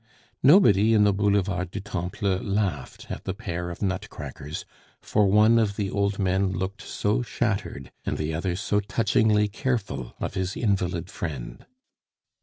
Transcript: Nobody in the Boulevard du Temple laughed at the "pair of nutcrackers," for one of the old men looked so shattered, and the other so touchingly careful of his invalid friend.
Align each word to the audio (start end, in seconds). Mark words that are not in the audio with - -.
Nobody 0.41 0.95
in 0.95 1.03
the 1.03 1.13
Boulevard 1.13 1.69
du 1.69 1.79
Temple 1.79 2.39
laughed 2.39 3.11
at 3.11 3.23
the 3.23 3.35
"pair 3.35 3.69
of 3.69 3.83
nutcrackers," 3.83 4.65
for 4.99 5.27
one 5.27 5.59
of 5.59 5.75
the 5.75 5.91
old 5.91 6.17
men 6.17 6.53
looked 6.53 6.81
so 6.81 7.21
shattered, 7.21 7.91
and 8.03 8.17
the 8.17 8.33
other 8.33 8.55
so 8.55 8.79
touchingly 8.79 9.47
careful 9.47 10.15
of 10.19 10.33
his 10.33 10.57
invalid 10.57 11.11
friend. 11.11 11.67